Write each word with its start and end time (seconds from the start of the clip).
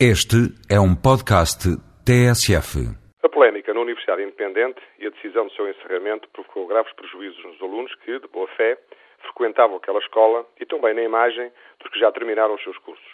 Este 0.00 0.50
é 0.68 0.74
um 0.74 0.90
podcast 0.90 1.70
TSF. 2.02 2.82
A 3.22 3.28
polémica 3.28 3.72
na 3.72 3.78
Universidade 3.78 4.24
Independente 4.24 4.82
e 4.98 5.06
a 5.06 5.10
decisão 5.10 5.46
do 5.46 5.52
seu 5.52 5.70
encerramento 5.70 6.28
provocou 6.30 6.66
graves 6.66 6.92
prejuízos 6.94 7.38
nos 7.44 7.62
alunos 7.62 7.94
que, 8.02 8.18
de 8.18 8.26
boa 8.26 8.48
fé, 8.56 8.76
frequentavam 9.22 9.76
aquela 9.76 10.00
escola 10.00 10.44
e 10.58 10.66
também 10.66 10.94
na 10.94 11.02
imagem 11.02 11.48
dos 11.78 11.92
que 11.92 12.00
já 12.00 12.10
terminaram 12.10 12.56
os 12.56 12.62
seus 12.64 12.76
cursos. 12.78 13.06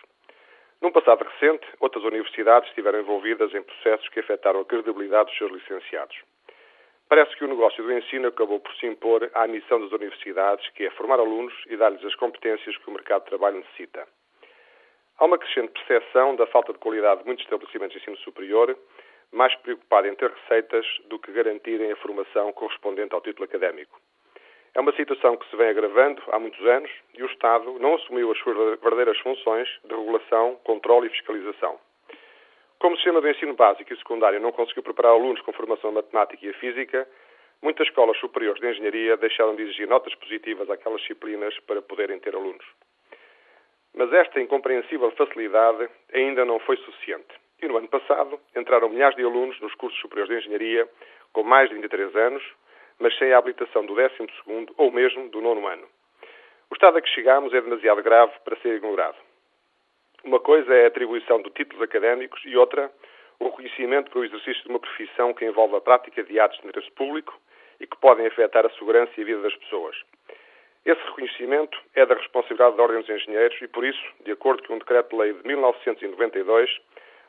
Num 0.80 0.90
passado 0.90 1.22
recente, 1.22 1.66
outras 1.80 2.02
universidades 2.02 2.70
estiveram 2.70 3.00
envolvidas 3.00 3.54
em 3.54 3.62
processos 3.62 4.08
que 4.08 4.20
afetaram 4.20 4.60
a 4.60 4.64
credibilidade 4.64 5.28
dos 5.28 5.36
seus 5.36 5.52
licenciados. 5.52 6.16
Parece 7.10 7.36
que 7.36 7.44
o 7.44 7.48
negócio 7.48 7.84
do 7.84 7.92
ensino 7.92 8.28
acabou 8.28 8.58
por 8.58 8.72
se 8.76 8.86
impor 8.86 9.30
à 9.34 9.46
missão 9.46 9.82
das 9.82 9.92
universidades, 9.92 10.66
que 10.70 10.86
é 10.86 10.90
formar 10.92 11.20
alunos 11.20 11.52
e 11.68 11.76
dar-lhes 11.76 12.02
as 12.06 12.14
competências 12.14 12.74
que 12.78 12.88
o 12.88 12.94
mercado 12.94 13.24
de 13.24 13.28
trabalho 13.28 13.58
necessita. 13.58 14.08
Há 15.20 15.26
uma 15.26 15.36
crescente 15.36 15.70
percepção 15.72 16.34
da 16.34 16.46
falta 16.46 16.72
de 16.72 16.78
qualidade 16.78 17.20
de 17.20 17.26
muitos 17.26 17.44
estabelecimentos 17.44 17.92
de 17.92 18.00
ensino 18.00 18.16
superior, 18.24 18.74
mais 19.30 19.54
preocupada 19.56 20.08
em 20.08 20.14
ter 20.14 20.30
receitas 20.30 20.86
do 21.10 21.18
que 21.18 21.30
garantirem 21.30 21.92
a 21.92 21.96
formação 21.96 22.50
correspondente 22.54 23.14
ao 23.14 23.20
título 23.20 23.44
académico. 23.44 24.00
É 24.74 24.80
uma 24.80 24.96
situação 24.96 25.36
que 25.36 25.46
se 25.50 25.56
vem 25.56 25.68
agravando 25.68 26.22
há 26.32 26.38
muitos 26.38 26.64
anos 26.64 26.90
e 27.12 27.22
o 27.22 27.26
Estado 27.26 27.78
não 27.80 27.96
assumiu 27.96 28.32
as 28.32 28.38
suas 28.38 28.56
verdadeiras 28.80 29.18
funções 29.18 29.68
de 29.84 29.94
regulação, 29.94 30.58
controle 30.64 31.08
e 31.08 31.10
fiscalização. 31.10 31.78
Como 32.78 32.94
o 32.94 32.96
sistema 32.96 33.20
de 33.20 33.30
ensino 33.30 33.52
básico 33.52 33.92
e 33.92 33.96
secundário 33.98 34.40
não 34.40 34.52
conseguiu 34.52 34.82
preparar 34.82 35.12
alunos 35.12 35.42
com 35.42 35.52
formação 35.52 35.92
matemática 35.92 36.46
e 36.46 36.52
física, 36.54 37.06
muitas 37.60 37.86
escolas 37.88 38.16
superiores 38.16 38.58
de 38.58 38.70
engenharia 38.70 39.18
deixaram 39.18 39.54
de 39.54 39.64
exigir 39.64 39.86
notas 39.86 40.14
positivas 40.14 40.70
àquelas 40.70 41.02
disciplinas 41.02 41.54
para 41.66 41.82
poderem 41.82 42.18
ter 42.20 42.34
alunos. 42.34 42.64
Mas 43.94 44.12
esta 44.12 44.40
incompreensível 44.40 45.10
facilidade 45.12 45.88
ainda 46.12 46.44
não 46.44 46.58
foi 46.60 46.76
suficiente. 46.78 47.28
E 47.62 47.68
no 47.68 47.76
ano 47.76 47.88
passado 47.88 48.40
entraram 48.56 48.88
milhares 48.88 49.16
de 49.16 49.22
alunos 49.22 49.60
nos 49.60 49.74
cursos 49.74 50.00
superiores 50.00 50.32
de 50.32 50.38
engenharia 50.38 50.88
com 51.32 51.42
mais 51.42 51.68
de 51.68 51.74
23 51.74 52.14
anos, 52.16 52.42
mas 52.98 53.16
sem 53.18 53.32
a 53.32 53.38
habilitação 53.38 53.84
do 53.84 53.94
12 53.94 54.72
ou 54.76 54.90
mesmo 54.90 55.28
do 55.28 55.40
nono 55.40 55.66
ano. 55.66 55.86
O 56.70 56.74
estado 56.74 56.98
a 56.98 57.02
que 57.02 57.08
chegamos 57.10 57.52
é 57.52 57.60
demasiado 57.60 58.02
grave 58.02 58.32
para 58.44 58.56
ser 58.60 58.76
ignorado. 58.76 59.16
Uma 60.22 60.38
coisa 60.38 60.72
é 60.74 60.84
a 60.84 60.88
atribuição 60.88 61.40
de 61.42 61.50
títulos 61.50 61.82
académicos 61.82 62.40
e 62.44 62.56
outra, 62.56 62.92
o 63.38 63.46
reconhecimento 63.46 64.10
para 64.10 64.20
o 64.20 64.24
exercício 64.24 64.62
de 64.62 64.68
uma 64.68 64.78
profissão 64.78 65.32
que 65.32 65.44
envolve 65.44 65.76
a 65.76 65.80
prática 65.80 66.22
de 66.22 66.38
atos 66.38 66.58
de 66.60 66.68
interesse 66.68 66.90
público 66.92 67.34
e 67.80 67.86
que 67.86 67.96
podem 67.96 68.26
afetar 68.26 68.66
a 68.66 68.70
segurança 68.70 69.12
e 69.16 69.22
a 69.22 69.24
vida 69.24 69.40
das 69.40 69.56
pessoas. 69.56 69.96
Esse 70.84 71.00
reconhecimento 71.02 71.78
é 71.94 72.06
da 72.06 72.14
responsabilidade 72.14 72.74
da 72.74 72.82
Ordem 72.82 73.00
dos 73.00 73.10
Engenheiros 73.10 73.60
e, 73.60 73.68
por 73.68 73.84
isso, 73.84 74.02
de 74.24 74.32
acordo 74.32 74.66
com 74.66 74.74
um 74.74 74.78
decreto-lei 74.78 75.34
de 75.34 75.46
1992, 75.46 76.70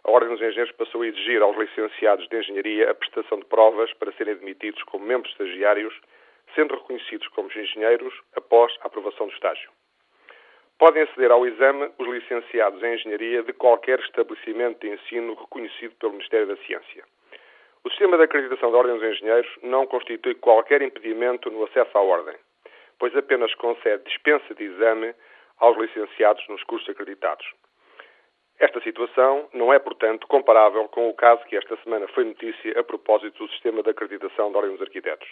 a 0.05 0.11
Ordem 0.11 0.29
dos 0.29 0.41
Engenheiros 0.41 0.73
passou 0.77 1.01
a 1.01 1.07
exigir 1.07 1.41
aos 1.41 1.57
licenciados 1.57 2.27
de 2.29 2.37
Engenharia 2.37 2.89
a 2.89 2.95
prestação 2.95 3.39
de 3.39 3.45
provas 3.45 3.93
para 3.95 4.13
serem 4.13 4.35
admitidos 4.35 4.81
como 4.83 5.05
membros 5.05 5.33
estagiários, 5.33 5.93
sendo 6.55 6.75
reconhecidos 6.75 7.27
como 7.29 7.49
engenheiros 7.51 8.13
após 8.37 8.73
a 8.81 8.87
aprovação 8.87 9.27
do 9.27 9.33
estágio. 9.33 9.69
Podem 10.79 11.03
aceder 11.03 11.29
ao 11.29 11.45
exame 11.45 11.91
os 11.97 12.07
licenciados 12.07 12.81
em 12.81 12.93
Engenharia 12.93 13.43
de 13.43 13.51
qualquer 13.51 13.99
estabelecimento 13.99 14.79
de 14.79 14.93
ensino 14.93 15.33
reconhecido 15.33 15.93
pelo 15.99 16.13
Ministério 16.13 16.47
da 16.47 16.55
Ciência. 16.63 17.03
O 17.83 17.89
sistema 17.89 18.15
de 18.15 18.23
acreditação 18.23 18.71
da 18.71 18.77
Ordem 18.77 18.97
dos 18.97 19.11
Engenheiros 19.11 19.51
não 19.61 19.85
constitui 19.85 20.35
qualquer 20.35 20.81
impedimento 20.81 21.51
no 21.51 21.65
acesso 21.65 21.97
à 21.97 22.01
Ordem 22.01 22.35
pois 23.01 23.17
apenas 23.17 23.51
concede 23.55 24.03
dispensa 24.03 24.53
de 24.53 24.63
exame 24.63 25.15
aos 25.57 25.75
licenciados 25.75 26.47
nos 26.47 26.63
cursos 26.65 26.87
acreditados. 26.87 27.43
Esta 28.59 28.79
situação 28.81 29.49
não 29.53 29.73
é, 29.73 29.79
portanto, 29.79 30.27
comparável 30.27 30.87
com 30.87 31.09
o 31.09 31.13
caso 31.15 31.43
que 31.45 31.57
esta 31.57 31.75
semana 31.77 32.07
foi 32.09 32.25
notícia 32.25 32.79
a 32.79 32.83
propósito 32.83 33.43
do 33.43 33.51
Sistema 33.53 33.81
de 33.81 33.89
Acreditação 33.89 34.53
Ordem 34.53 34.73
dos 34.73 34.83
Arquitetos. 34.83 35.27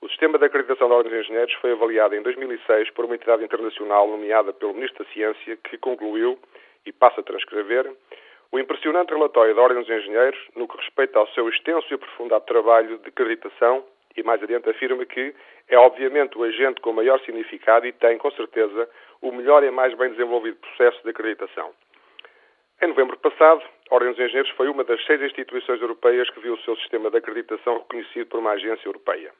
O 0.00 0.08
Sistema 0.08 0.40
de 0.40 0.46
Acreditação 0.46 0.90
Ordem 0.90 1.12
dos 1.12 1.20
Engenheiros 1.20 1.54
foi 1.60 1.70
avaliado 1.70 2.16
em 2.16 2.22
2006 2.22 2.90
por 2.90 3.04
uma 3.04 3.14
entidade 3.14 3.44
internacional 3.44 4.08
nomeada 4.08 4.52
pelo 4.52 4.74
Ministro 4.74 5.04
da 5.04 5.10
Ciência, 5.12 5.56
que 5.56 5.78
concluiu, 5.78 6.36
e 6.84 6.92
passa 6.92 7.20
a 7.20 7.24
transcrever, 7.24 7.94
o 8.50 8.58
impressionante 8.58 9.14
relatório 9.14 9.54
da 9.54 9.62
Ordem 9.62 9.82
dos 9.84 9.88
Engenheiros 9.88 10.40
no 10.56 10.66
que 10.66 10.76
respeita 10.78 11.20
ao 11.20 11.28
seu 11.28 11.48
extenso 11.48 11.86
e 11.92 11.94
aprofundado 11.94 12.44
trabalho 12.44 12.98
de 12.98 13.08
acreditação 13.08 13.84
e 14.16 14.22
mais 14.22 14.42
adiante 14.42 14.68
afirma 14.68 15.04
que 15.04 15.34
é 15.68 15.76
obviamente 15.76 16.36
o 16.36 16.44
agente 16.44 16.80
com 16.80 16.92
maior 16.92 17.20
significado 17.20 17.86
e 17.86 17.92
tem, 17.92 18.18
com 18.18 18.30
certeza, 18.32 18.88
o 19.20 19.32
melhor 19.32 19.62
e 19.62 19.70
mais 19.70 19.94
bem 19.94 20.10
desenvolvido 20.10 20.56
processo 20.56 21.02
de 21.02 21.10
acreditação. 21.10 21.72
Em 22.80 22.86
novembro 22.88 23.18
passado, 23.18 23.62
a 23.90 23.94
Ordem 23.94 24.12
dos 24.12 24.20
Engenheiros 24.20 24.50
foi 24.52 24.68
uma 24.68 24.84
das 24.84 25.04
seis 25.04 25.20
instituições 25.20 25.80
europeias 25.80 26.30
que 26.30 26.40
viu 26.40 26.54
o 26.54 26.60
seu 26.60 26.76
sistema 26.76 27.10
de 27.10 27.18
acreditação 27.18 27.78
reconhecido 27.78 28.26
por 28.28 28.38
uma 28.38 28.52
agência 28.52 28.86
europeia. 28.86 29.32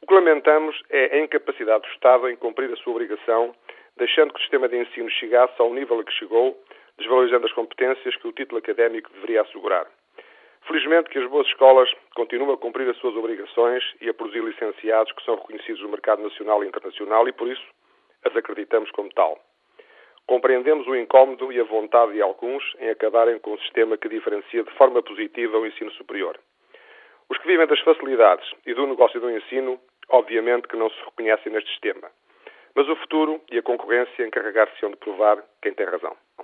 O 0.00 0.06
que 0.06 0.14
lamentamos 0.14 0.80
é 0.88 1.16
a 1.16 1.18
incapacidade 1.18 1.82
do 1.86 1.92
Estado 1.92 2.28
em 2.28 2.36
cumprir 2.36 2.72
a 2.72 2.76
sua 2.76 2.92
obrigação, 2.92 3.54
deixando 3.96 4.32
que 4.32 4.38
o 4.38 4.42
sistema 4.42 4.68
de 4.68 4.76
ensino 4.78 5.10
chegasse 5.10 5.54
ao 5.58 5.72
nível 5.72 6.00
a 6.00 6.04
que 6.04 6.12
chegou, 6.12 6.58
desvalorizando 6.98 7.46
as 7.46 7.52
competências 7.52 8.16
que 8.16 8.28
o 8.28 8.32
título 8.32 8.58
académico 8.58 9.12
deveria 9.12 9.42
assegurar. 9.42 9.86
Felizmente 10.66 11.08
que 11.10 11.18
as 11.18 11.30
boas 11.30 11.46
escolas 11.46 11.88
continuam 12.16 12.52
a 12.52 12.58
cumprir 12.58 12.88
as 12.88 12.96
suas 12.96 13.14
obrigações 13.14 13.84
e 14.00 14.08
a 14.08 14.14
produzir 14.14 14.42
licenciados 14.42 15.12
que 15.12 15.24
são 15.24 15.36
reconhecidos 15.36 15.80
no 15.80 15.88
mercado 15.88 16.22
nacional 16.22 16.64
e 16.64 16.66
internacional 16.66 17.28
e, 17.28 17.32
por 17.32 17.46
isso, 17.46 17.64
as 18.24 18.34
acreditamos 18.34 18.90
como 18.90 19.08
tal. 19.10 19.38
Compreendemos 20.26 20.84
o 20.88 20.96
incómodo 20.96 21.52
e 21.52 21.60
a 21.60 21.64
vontade 21.64 22.14
de 22.14 22.20
alguns 22.20 22.64
em 22.80 22.90
acabarem 22.90 23.38
com 23.38 23.52
um 23.52 23.58
sistema 23.58 23.96
que 23.96 24.08
diferencia 24.08 24.64
de 24.64 24.70
forma 24.72 25.00
positiva 25.04 25.56
o 25.56 25.66
ensino 25.66 25.92
superior. 25.92 26.36
Os 27.28 27.38
que 27.38 27.46
vivem 27.46 27.68
das 27.68 27.80
facilidades 27.80 28.50
e 28.66 28.74
do 28.74 28.88
negócio 28.88 29.20
do 29.20 29.30
ensino, 29.30 29.80
obviamente 30.08 30.66
que 30.66 30.76
não 30.76 30.90
se 30.90 31.00
reconhecem 31.04 31.52
neste 31.52 31.70
sistema. 31.70 32.10
Mas 32.74 32.88
o 32.88 32.96
futuro 32.96 33.40
e 33.52 33.58
a 33.58 33.62
concorrência 33.62 34.26
encarregar-se-ão 34.26 34.90
de 34.90 34.96
provar 34.96 35.44
quem 35.62 35.72
tem 35.74 35.86
razão. 35.86 36.16